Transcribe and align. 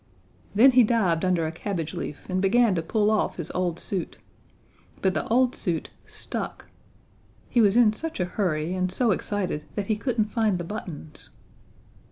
Then 0.55 0.71
he 0.71 0.83
dived 0.83 1.23
under 1.23 1.45
a 1.45 1.51
cabbage 1.51 1.93
leaf 1.93 2.27
and 2.27 2.41
began 2.41 2.73
to 2.73 2.81
pull 2.81 3.11
off 3.11 3.37
his 3.37 3.51
old 3.51 3.77
suit. 3.79 4.17
But 4.99 5.13
the 5.13 5.27
old 5.27 5.55
suit 5.55 5.91
stuck! 6.07 6.65
He 7.51 7.61
was 7.61 7.75
in 7.77 7.93
such 7.93 8.19
a 8.19 8.25
hurry 8.25 8.73
and 8.73 8.91
so 8.91 9.11
excited 9.11 9.63
that 9.75 9.85
he 9.85 9.95
couldn't 9.95 10.31
find 10.31 10.57
the 10.57 10.63
buttons. 10.63 11.29